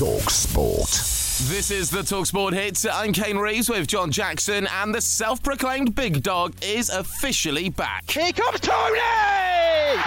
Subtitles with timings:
[0.00, 0.88] Talk Sport.
[1.50, 2.86] This is the Talksport hits.
[2.86, 8.10] I'm Kane Reeves with John Jackson, and the self-proclaimed big dog is officially back.
[8.10, 8.96] Here comes Toney!
[8.96, 10.00] It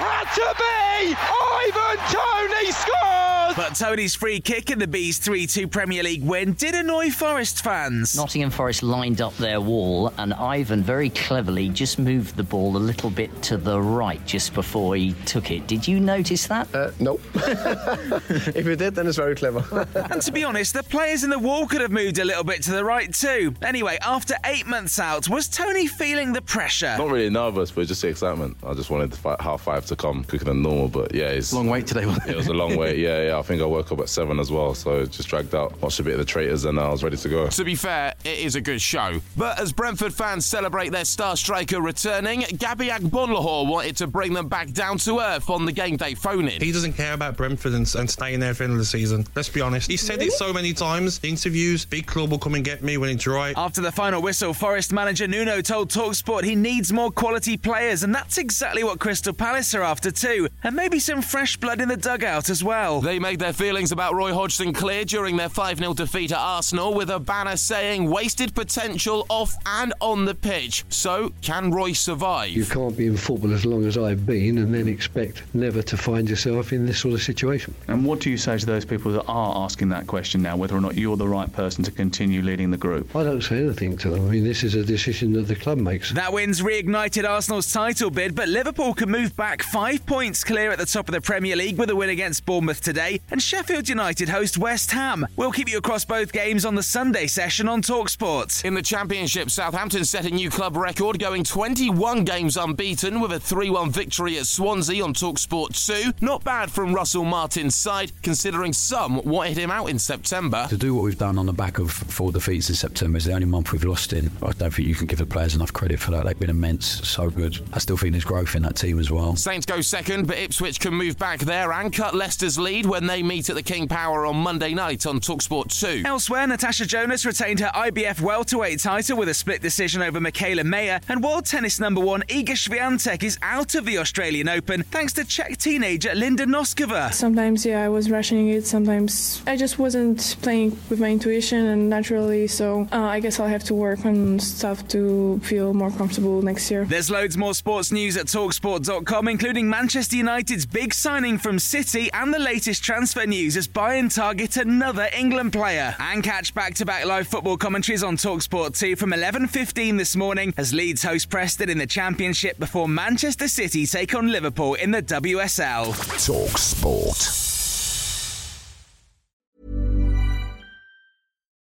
[0.00, 1.14] had to be!
[1.14, 3.23] Ivan Toney scores!
[3.56, 8.16] But Toney's free kick in the Bees 3-2 Premier League win did annoy Forest fans.
[8.16, 12.78] Nottingham Forest lined up their wall, and Ivan very cleverly just moved the ball a
[12.78, 15.68] little bit to the right just before he took it.
[15.68, 16.74] Did you notice that?
[16.74, 17.20] Uh, nope.
[17.36, 19.86] if you did, then it's very clever.
[20.10, 22.60] and to be honest, the players in the wall could have moved a little bit
[22.64, 23.54] to the right too.
[23.62, 26.96] Anyway, after eight months out, was Tony feeling the pressure?
[26.98, 28.56] Not really nervous, but just the excitement.
[28.64, 31.68] I just wanted the half five to come quicker than normal, but yeah, it's long
[31.68, 32.04] wait today.
[32.04, 32.32] Wasn't it?
[32.32, 32.98] it was a long wait.
[32.98, 33.43] Yeah, yeah.
[33.44, 35.78] I think I woke up at seven as well, so just dragged out.
[35.82, 37.46] Watched a bit of the traitors, and I was ready to go.
[37.46, 39.20] To be fair, it is a good show.
[39.36, 44.48] But as Brentford fans celebrate their star striker returning, Gabby Agbonlahor wanted to bring them
[44.48, 46.62] back down to earth on the game day phone in.
[46.62, 49.26] He doesn't care about Brentford and, and staying there for the end of the season.
[49.34, 49.90] Let's be honest.
[49.90, 51.20] He said it so many times.
[51.22, 53.54] Interviews, big club will come and get me when it's right.
[53.58, 58.14] After the final whistle, Forest manager Nuno told Talksport he needs more quality players, and
[58.14, 60.48] that's exactly what Crystal Palace are after too.
[60.62, 63.02] And maybe some fresh blood in the dugout as well.
[63.02, 66.94] They made their feelings about Roy Hodgson clear during their 5 0 defeat at Arsenal
[66.94, 70.84] with a banner saying wasted potential off and on the pitch.
[70.88, 72.50] So, can Roy survive?
[72.50, 75.96] You can't be in football as long as I've been and then expect never to
[75.96, 77.74] find yourself in this sort of situation.
[77.88, 80.76] And what do you say to those people that are asking that question now, whether
[80.76, 83.16] or not you're the right person to continue leading the group?
[83.16, 84.28] I don't say anything to them.
[84.28, 86.12] I mean, this is a decision that the club makes.
[86.12, 90.78] That win's reignited Arsenal's title bid, but Liverpool can move back five points clear at
[90.78, 94.28] the top of the Premier League with a win against Bournemouth today, and Sheffield United
[94.28, 95.26] host West Ham.
[95.36, 98.64] We'll keep you across both games on the Sunday session on Talksport.
[98.64, 103.40] In the Championship, Southampton set a new club record, going 21 games unbeaten with a
[103.40, 106.12] 3 1 victory at Swansea on Talksport 2.
[106.24, 110.66] Not bad from Russell Martin's side, considering some wanted him out in September.
[110.68, 113.32] To do what we've done on the back of four defeats in September is the
[113.32, 114.30] only month we've lost in.
[114.42, 116.24] I don't think you can give the players enough credit for that.
[116.24, 117.58] They've been immense, so good.
[117.72, 119.36] I still think there's growth in that team as well.
[119.36, 123.13] Saints go second, but Ipswich can move back there and cut Leicester's lead when they
[123.22, 126.02] meet at the King Power on Monday night on Talksport 2.
[126.04, 131.00] Elsewhere, Natasha Jonas retained her IBF welterweight title with a split decision over Mikaela Mayer,
[131.08, 135.24] and world tennis number one Iga Swiatek is out of the Australian Open thanks to
[135.24, 137.12] Czech teenager Linda Noskova.
[137.12, 138.66] Sometimes, yeah, I was rushing it.
[138.66, 143.48] Sometimes I just wasn't playing with my intuition and naturally, so uh, I guess I'll
[143.48, 146.84] have to work on stuff to feel more comfortable next year.
[146.84, 152.32] There's loads more sports news at Talksport.com, including Manchester United's big signing from City and
[152.32, 155.94] the latest transfer news as Bayern target another England player.
[155.98, 161.02] And catch back-to-back live football commentaries on Talksport 2 from 11.15 this morning as Leeds
[161.02, 165.86] host Preston in the Championship before Manchester City take on Liverpool in the WSL.
[166.16, 167.42] Talksport.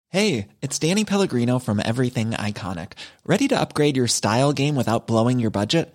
[0.09, 2.93] Hey, it's Danny Pellegrino from Everything Iconic.
[3.25, 5.95] Ready to upgrade your style game without blowing your budget?